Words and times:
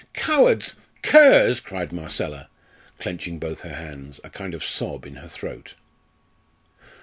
"Cowards 0.15 0.73
curs!" 1.03 1.59
cried 1.59 1.93
Marcella, 1.93 2.49
clenching 2.99 3.37
both 3.37 3.59
her 3.59 3.75
hands, 3.75 4.19
a 4.23 4.31
kind 4.31 4.55
of 4.55 4.63
sob 4.63 5.05
in 5.05 5.17
her 5.17 5.27
throat. 5.27 5.75